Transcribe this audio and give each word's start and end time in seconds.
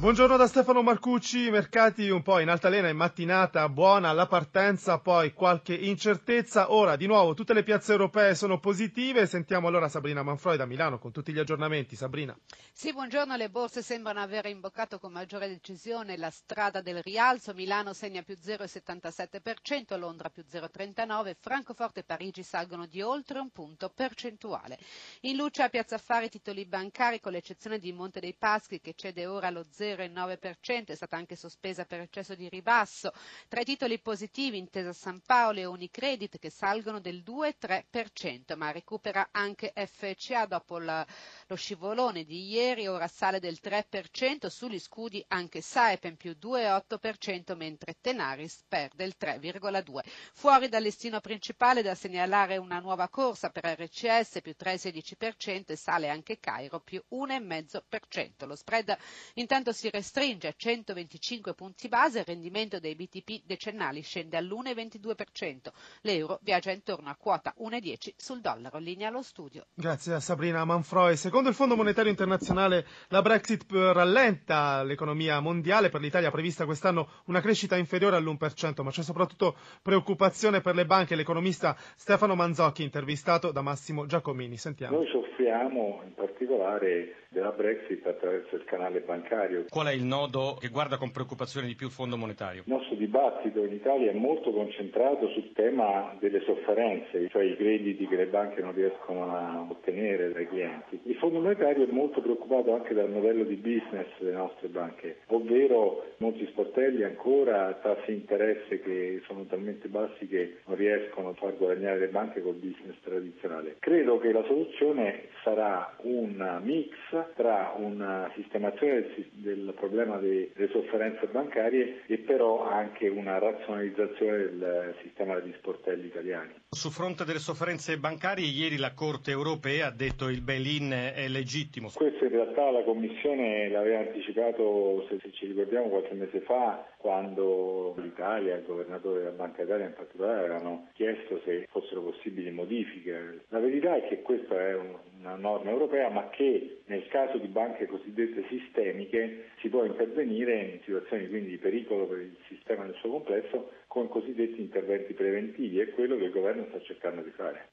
Buongiorno 0.00 0.36
da 0.36 0.46
Stefano 0.46 0.80
Marcucci, 0.80 1.50
mercati 1.50 2.08
un 2.08 2.22
po' 2.22 2.38
in 2.38 2.48
altalena 2.48 2.86
in 2.88 2.96
mattinata, 2.96 3.68
buona 3.68 4.12
la 4.12 4.28
partenza, 4.28 5.00
poi 5.00 5.32
qualche 5.32 5.74
incertezza. 5.74 6.72
Ora 6.72 6.94
di 6.94 7.08
nuovo 7.08 7.34
tutte 7.34 7.52
le 7.52 7.64
piazze 7.64 7.90
europee 7.90 8.36
sono 8.36 8.60
positive, 8.60 9.26
sentiamo 9.26 9.66
allora 9.66 9.88
Sabrina 9.88 10.22
Manfroi 10.22 10.56
da 10.56 10.66
Milano 10.66 11.00
con 11.00 11.10
tutti 11.10 11.32
gli 11.32 11.38
aggiornamenti. 11.40 11.96
Sabrina. 11.96 12.38
Sì, 12.72 12.92
buongiorno, 12.92 13.34
le 13.34 13.50
borse 13.50 13.82
sembrano 13.82 14.20
aver 14.20 14.46
imboccato 14.46 15.00
con 15.00 15.10
maggiore 15.10 15.48
decisione 15.48 16.16
la 16.16 16.30
strada 16.30 16.80
del 16.80 17.02
rialzo, 17.02 17.52
Milano 17.52 17.92
segna 17.92 18.22
più 18.22 18.36
0,77%, 18.40 19.98
Londra 19.98 20.30
più 20.30 20.44
0,39%, 20.48 21.34
Francoforte 21.40 22.00
e 22.00 22.04
Parigi 22.04 22.44
salgono 22.44 22.86
di 22.86 23.02
oltre 23.02 23.40
un 23.40 23.50
punto 23.50 23.88
percentuale. 23.92 24.78
In 25.22 25.34
luce 25.34 25.64
a 25.64 25.68
Piazza 25.68 25.96
Affari 25.96 26.28
titoli 26.28 26.64
bancari 26.66 27.18
con 27.18 27.32
l'eccezione 27.32 27.80
di 27.80 27.92
Monte 27.92 28.20
dei 28.20 28.36
Paschi 28.38 28.80
che 28.80 28.94
cede 28.94 29.26
ora 29.26 29.50
lo 29.50 29.62
0,9%, 29.62 29.86
0,9%, 29.96 30.86
è 30.86 30.94
stata 30.94 31.16
anche 31.16 31.36
sospesa 31.36 31.84
per 31.84 32.00
eccesso 32.00 32.34
di 32.34 32.48
ribasso. 32.48 33.12
Tra 33.48 33.60
i 33.60 33.64
titoli 33.64 33.98
positivi 34.00 34.58
Intesa 34.58 34.92
San 34.92 35.20
Paolo 35.24 35.58
e 35.60 35.64
Unicredit 35.64 36.38
che 36.38 36.50
salgono 36.50 37.00
del 37.00 37.22
2,3%, 37.24 38.56
ma 38.56 38.70
recupera 38.70 39.28
anche 39.32 39.72
FCA 39.74 40.46
dopo 40.46 40.78
la, 40.78 41.06
lo 41.46 41.54
scivolone 41.56 42.24
di 42.24 42.48
ieri, 42.48 42.86
ora 42.86 43.08
sale 43.08 43.40
del 43.40 43.58
3%, 43.62 44.46
sugli 44.46 44.78
scudi 44.78 45.24
anche 45.28 45.60
Saepen 45.60 46.16
più 46.16 46.36
2,8%, 46.40 47.56
mentre 47.56 47.96
Tenaris 48.00 48.64
perde 48.68 49.04
il 49.04 49.14
3,2%. 49.18 50.00
Fuori 50.32 50.68
dal 50.68 50.82
listino 50.82 51.20
principale 51.20 51.82
da 51.82 51.94
segnalare 51.94 52.56
una 52.56 52.78
nuova 52.78 53.08
corsa 53.08 53.50
per 53.50 53.64
RCS 53.64 54.40
più 54.42 54.54
3,16% 54.58 55.64
e 55.72 55.76
sale 55.76 56.08
anche 56.08 56.38
Cairo 56.38 56.80
più 56.80 57.02
1,5%. 57.10 58.46
Lo 58.46 58.56
spread 58.56 58.96
intanto 59.34 59.72
si 59.78 59.90
restringe 59.90 60.48
a 60.48 60.54
125 60.56 61.54
punti 61.54 61.86
base, 61.86 62.18
il 62.18 62.24
rendimento 62.24 62.80
dei 62.80 62.96
BTP 62.96 63.42
decennali 63.46 64.02
scende 64.02 64.36
all'1,22%, 64.36 65.68
l'euro 66.00 66.40
viaggia 66.42 66.72
intorno 66.72 67.08
a 67.10 67.14
quota 67.16 67.54
1,10 67.60 68.14
sul 68.16 68.40
dollaro, 68.40 68.78
linea 68.78 69.06
allo 69.06 69.22
studio. 69.22 69.66
Grazie 69.74 70.14
a 70.14 70.20
Sabrina 70.20 70.64
Manfroi. 70.64 71.16
Secondo 71.16 71.48
il 71.48 71.54
Fondo 71.54 71.76
Monetario 71.76 72.10
Internazionale 72.10 72.84
la 73.10 73.22
Brexit 73.22 73.70
rallenta 73.70 74.82
l'economia 74.82 75.38
mondiale, 75.38 75.90
per 75.90 76.00
l'Italia 76.00 76.26
è 76.26 76.32
prevista 76.32 76.64
quest'anno 76.64 77.08
una 77.26 77.40
crescita 77.40 77.76
inferiore 77.76 78.16
all'1%, 78.16 78.82
ma 78.82 78.90
c'è 78.90 79.02
soprattutto 79.02 79.54
preoccupazione 79.80 80.60
per 80.60 80.74
le 80.74 80.86
banche. 80.86 81.14
L'economista 81.14 81.76
Stefano 81.94 82.34
Manzocchi, 82.34 82.82
intervistato 82.82 83.52
da 83.52 83.62
Massimo 83.62 84.06
Giacomini. 84.06 84.56
Sentiamo. 84.56 84.96
Noi 84.96 85.06
soffriamo 85.06 86.00
in 86.04 86.14
particolare 86.14 87.26
della 87.28 87.50
Brexit 87.50 88.04
attraverso 88.06 88.56
il 88.56 88.64
canale 88.64 89.00
bancario. 89.00 89.66
Qual 89.70 89.86
è 89.86 89.92
il 89.92 90.02
nodo 90.02 90.56
che 90.58 90.68
guarda 90.68 90.96
con 90.96 91.10
preoccupazione 91.10 91.66
di 91.66 91.74
più 91.74 91.88
il 91.88 91.92
Fondo 91.92 92.16
Monetario? 92.16 92.62
Il 92.64 92.72
nostro 92.72 92.96
dibattito 92.96 93.62
in 93.62 93.74
Italia 93.74 94.10
è 94.10 94.14
molto 94.14 94.50
concentrato 94.50 95.28
sul 95.28 95.52
tema 95.52 96.16
delle 96.18 96.40
sofferenze, 96.40 97.28
cioè 97.28 97.44
i 97.44 97.54
crediti 97.54 98.06
che 98.06 98.16
le 98.16 98.26
banche 98.26 98.62
non 98.62 98.72
riescono 98.72 99.30
a 99.30 99.66
ottenere 99.68 100.32
dai 100.32 100.48
clienti. 100.48 100.98
Il 101.02 101.16
Fondo 101.16 101.40
Monetario 101.40 101.86
è 101.86 101.92
molto 101.92 102.22
preoccupato 102.22 102.74
anche 102.74 102.94
dal 102.94 103.10
modello 103.10 103.44
di 103.44 103.56
business 103.56 104.06
delle 104.18 104.36
nostre 104.36 104.68
banche, 104.68 105.18
ovvero 105.26 106.14
molti 106.16 106.46
sportelli 106.46 107.04
ancora 107.04 107.78
tassi 107.82 108.12
di 108.12 108.14
interesse 108.14 108.80
che 108.80 109.20
sono 109.26 109.44
talmente 109.44 109.88
bassi 109.88 110.26
che 110.26 110.60
non 110.64 110.76
riescono 110.76 111.28
a 111.28 111.34
far 111.34 111.56
guadagnare 111.58 111.98
le 111.98 112.08
banche 112.08 112.40
col 112.40 112.54
business 112.54 112.96
tradizionale. 113.02 113.76
Credo 113.80 114.18
che 114.18 114.32
la 114.32 114.44
soluzione 114.44 115.28
sarà 115.42 115.94
un 116.02 116.60
mix 116.62 116.90
tra 117.36 117.74
una 117.76 118.30
sistemazione 118.34 119.26
del, 119.32 119.57
problema 119.74 120.16
delle 120.18 120.68
sofferenze 120.70 121.26
bancarie 121.26 122.02
e 122.06 122.18
però 122.18 122.66
anche 122.68 123.08
una 123.08 123.38
razionalizzazione 123.38 124.36
del 124.36 124.94
sistema 125.02 125.38
degli 125.38 125.54
sportelli 125.58 126.06
italiani. 126.06 126.54
Sul 126.70 126.90
fronte 126.90 127.24
delle 127.24 127.38
sofferenze 127.38 127.98
bancarie, 127.98 128.46
ieri 128.46 128.76
la 128.76 128.92
Corte 128.92 129.30
europea 129.30 129.86
ha 129.86 129.90
detto 129.90 130.26
che 130.26 130.32
il 130.32 130.42
bail-in 130.42 131.12
è 131.14 131.28
legittimo. 131.28 131.90
Questo 131.94 132.24
in 132.24 132.30
realtà 132.30 132.70
la 132.70 132.82
Commissione 132.82 133.68
l'aveva 133.68 134.00
anticipato, 134.00 135.06
se, 135.08 135.18
ci 135.32 135.46
ricordiamo, 135.46 135.88
qualche 135.88 136.14
mese 136.14 136.40
fa, 136.40 136.86
quando 136.98 137.94
l'Italia, 137.98 138.56
il 138.56 138.64
governatore 138.64 139.20
della 139.20 139.30
Banca 139.30 139.62
Italia 139.62 139.86
in 139.86 139.94
particolare, 139.94 140.38
avevano 140.40 140.88
chiesto 140.94 141.40
se 141.44 141.66
fossero 141.70 142.02
possibili 142.02 142.50
modifiche. 142.50 143.44
La 143.48 143.60
verità 143.60 143.96
è 143.96 144.06
che 144.08 144.22
questa 144.22 144.60
è 144.60 144.74
un, 144.74 144.96
una 145.20 145.36
norma 145.36 145.70
europea, 145.70 146.10
ma 146.10 146.28
che 146.30 146.82
nel 146.86 147.06
caso 147.08 147.38
di 147.38 147.48
banche 147.48 147.86
cosiddette 147.86 148.44
sistemiche 148.48 149.47
si 149.60 149.68
può 149.68 149.84
intervenire 149.84 150.60
in 150.60 150.80
situazioni 150.84 151.28
quindi 151.28 151.50
di 151.50 151.58
pericolo 151.58 152.06
per 152.06 152.18
il 152.20 152.36
sistema 152.48 152.84
nel 152.84 152.94
suo 153.00 153.10
complesso 153.10 153.70
con 153.86 154.08
cosiddetti 154.08 154.60
interventi 154.60 155.14
preventivi, 155.14 155.80
è 155.80 155.90
quello 155.90 156.16
che 156.16 156.24
il 156.24 156.30
governo 156.30 156.66
sta 156.68 156.80
cercando 156.82 157.22
di 157.22 157.30
fare. 157.30 157.70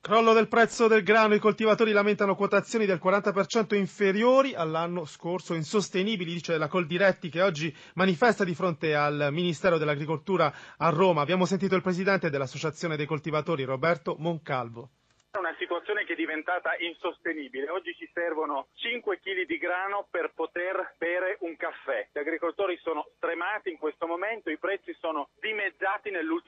Crollo 0.00 0.32
del 0.32 0.48
prezzo 0.48 0.86
del 0.86 1.02
grano, 1.02 1.34
i 1.34 1.38
coltivatori 1.38 1.92
lamentano 1.92 2.34
quotazioni 2.34 2.86
del 2.86 3.00
40% 3.02 3.74
inferiori 3.74 4.52
all'anno 4.54 5.04
scorso, 5.04 5.54
insostenibili, 5.54 6.32
dice 6.32 6.58
la 6.58 6.68
Coldiretti 6.68 7.28
che 7.30 7.40
oggi 7.40 7.74
manifesta 7.94 8.44
di 8.44 8.54
fronte 8.54 8.94
al 8.94 9.28
Ministero 9.30 9.78
dell'Agricoltura 9.78 10.52
a 10.76 10.88
Roma. 10.90 11.22
Abbiamo 11.22 11.46
sentito 11.46 11.74
il 11.74 11.82
presidente 11.82 12.30
dell'Associazione 12.30 12.96
dei 12.96 13.06
coltivatori, 13.06 13.64
Roberto 13.64 14.16
Moncalvo 14.18 14.90
una 15.38 15.54
situazione 15.56 16.04
che 16.04 16.12
è 16.12 16.16
diventata 16.16 16.76
insostenibile. 16.78 17.70
Oggi 17.70 17.94
ci 17.94 18.08
servono 18.12 18.68
5 18.74 19.18
kg 19.18 19.46
di 19.46 19.56
grano 19.56 20.06
per 20.10 20.32
poter 20.34 20.94
bere 20.98 21.38
un 21.40 21.56
caffè. 21.56 22.08
Gli 22.12 22.18
agricoltori 22.18 22.76
sono 22.82 23.08
stremati 23.16 23.70
in 23.70 23.78
questo 23.78 24.06
momento, 24.06 24.50
i 24.50 24.58
prezzi 24.58 24.94
sono 25.00 25.30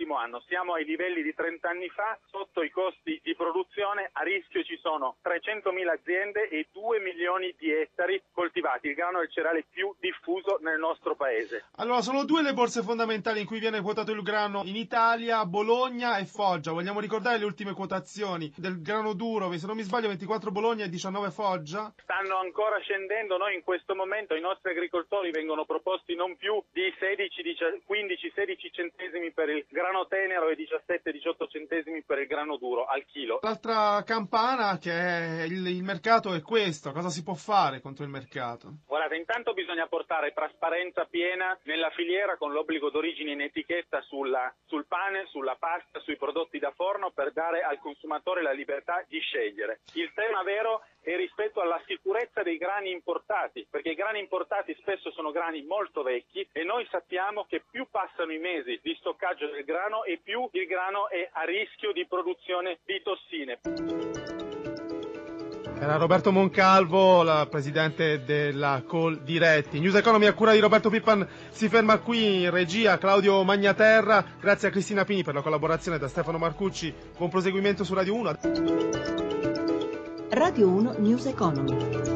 nell'ultimo 0.04 0.18
anno. 0.18 0.42
Siamo 0.46 0.74
ai 0.74 0.84
livelli 0.84 1.22
di 1.22 1.34
30 1.34 1.68
anni 1.68 1.88
fa, 1.88 2.16
sotto 2.26 2.62
i 2.62 2.70
costi 2.70 3.20
di 3.22 3.34
produzione, 3.34 4.10
a 4.12 4.22
rischio 4.22 4.62
ci 4.62 4.78
sono 4.80 5.16
300.000 5.24 5.88
aziende 5.88 6.48
e 6.48 6.68
2 6.72 7.00
milioni 7.00 7.54
di 7.58 7.72
ettari 7.72 8.22
coltivati. 8.32 8.88
Il 8.88 8.94
grano 8.94 9.20
è 9.20 9.24
il 9.24 9.32
cereale 9.32 9.64
più 9.68 9.94
diffuso 9.98 10.58
nel 10.60 10.78
nostro 10.78 11.16
paese. 11.16 11.64
Allora, 11.76 12.02
sono 12.02 12.24
due 12.24 12.42
le 12.42 12.52
borse 12.52 12.82
fondamentali 12.82 13.40
in 13.40 13.46
cui 13.46 13.58
viene 13.58 13.80
quotato 13.80 14.12
il 14.12 14.22
grano 14.22 14.62
in 14.64 14.76
Italia, 14.76 15.44
Bologna 15.46 16.18
e 16.18 16.26
Foggia. 16.26 16.72
Vogliamo 16.72 17.00
ricordare 17.00 17.38
le 17.38 17.44
ultime 17.44 17.72
quotazioni 17.72 18.52
del 18.56 18.80
grano 18.82 19.14
duro, 19.14 19.52
se 19.56 19.66
non 19.66 19.76
mi 19.76 19.82
sbaglio 19.82 20.08
24 20.08 20.50
Bologna 20.50 20.84
e 20.84 20.88
19 20.88 21.30
Foggia? 21.30 21.92
Stanno 22.02 22.36
ancora 22.38 22.78
scendendo, 22.80 23.38
noi 23.38 23.54
in 23.54 23.62
questo 23.62 23.94
momento 23.94 24.34
i 24.34 24.40
nostri 24.40 24.70
agricoltori 24.70 25.30
vengono 25.30 25.64
proposti 25.64 26.14
non 26.14 26.36
più 26.36 26.62
di 26.72 26.92
16, 26.98 27.82
15, 27.84 28.32
16 28.34 28.72
centesimi 28.72 29.30
per 29.30 29.48
il 29.48 29.64
grano 29.70 29.93
tenero 30.06 30.48
e 30.48 30.56
17, 30.56 31.12
18 31.12 31.46
centesimi 31.46 32.02
per 32.02 32.18
il 32.18 32.26
grano 32.26 32.56
duro 32.56 32.84
al 32.84 33.04
chilo. 33.06 33.38
L'altra 33.42 34.02
campana 34.04 34.78
che 34.78 34.92
è 34.92 35.42
il, 35.44 35.66
il 35.66 35.82
mercato 35.82 36.34
è 36.34 36.42
questo, 36.42 36.92
cosa 36.92 37.08
si 37.08 37.22
può 37.22 37.34
fare 37.34 37.80
contro 37.80 38.04
il 38.04 38.10
mercato? 38.10 38.82
Guardate, 38.86 39.16
intanto 39.16 39.54
bisogna 39.54 39.86
portare 39.86 40.32
trasparenza 40.32 41.04
piena 41.04 41.56
nella 41.64 41.90
filiera 41.90 42.36
con 42.36 42.52
l'obbligo 42.52 42.90
d'origine 42.90 43.32
in 43.32 43.40
etichetta 43.40 44.00
sulla, 44.02 44.52
sul 44.66 44.86
pane, 44.86 45.26
sulla 45.26 45.56
pasta, 45.58 46.00
sui 46.00 46.16
prodotti 46.16 46.58
da 46.58 46.72
forno 46.74 47.10
per 47.10 47.32
dare 47.32 47.62
al 47.62 47.78
consumatore 47.78 48.42
la 48.42 48.52
libertà 48.52 49.04
di 49.08 49.20
scegliere. 49.20 49.80
Il 49.94 50.12
tema 50.14 50.42
vero 50.42 50.82
è 51.04 51.16
rispetto 51.16 51.60
alla 51.60 51.80
sicurezza 51.86 52.42
dei 52.42 52.56
grani 52.56 52.90
importati, 52.90 53.66
perché 53.70 53.90
i 53.90 53.94
grani 53.94 54.20
importati 54.20 54.74
spesso 54.80 55.10
sono 55.12 55.30
grani 55.30 55.62
molto 55.62 56.02
vecchi 56.02 56.48
e 56.50 56.64
noi 56.64 56.86
sappiamo 56.90 57.44
che 57.44 57.62
più 57.70 57.86
passano 57.90 58.32
i 58.32 58.38
mesi 58.38 58.80
di 58.82 58.96
stoccaggio 58.98 59.46
del 59.50 59.64
grano 59.64 59.83
e 60.06 60.18
più 60.22 60.48
il 60.52 60.66
grano 60.66 61.10
è 61.10 61.28
a 61.32 61.44
rischio 61.44 61.92
di 61.92 62.06
produzione 62.06 62.78
di 62.86 63.02
tossine. 63.02 63.60
Era 65.78 65.96
Roberto 65.96 66.32
Moncalvo, 66.32 67.22
la 67.22 67.46
presidente 67.50 68.24
della 68.24 68.82
Call 68.88 69.22
Diretti. 69.22 69.80
News 69.80 69.96
Economy 69.96 70.24
a 70.24 70.32
cura 70.32 70.52
di 70.52 70.60
Roberto 70.60 70.88
Pippan 70.88 71.28
si 71.50 71.68
ferma 71.68 71.98
qui 71.98 72.44
in 72.44 72.50
regia 72.50 72.96
Claudio 72.96 73.42
Magnaterra. 73.42 74.24
Grazie 74.40 74.68
a 74.68 74.70
Cristina 74.70 75.04
Pini 75.04 75.22
per 75.22 75.34
la 75.34 75.42
collaborazione 75.42 75.98
da 75.98 76.08
Stefano 76.08 76.38
Marcucci. 76.38 76.94
Buon 77.18 77.28
proseguimento 77.28 77.84
su 77.84 77.92
Radio 77.92 78.14
1. 78.14 78.34
Radio 80.30 80.68
1 80.68 80.94
News 80.98 81.26
Economy. 81.26 82.13